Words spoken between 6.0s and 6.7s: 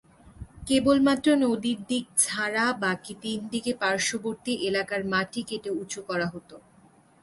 করা হতো।